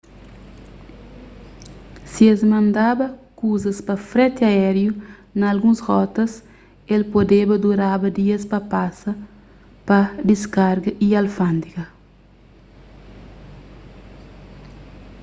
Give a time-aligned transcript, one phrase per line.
[2.11, 3.05] si es mandaba
[3.39, 4.91] kuzas pa freti aériu
[5.37, 6.31] na alguns rotas
[6.95, 9.11] el podeba duraba dias pa pasa
[9.87, 11.83] pa diskarga y alfándega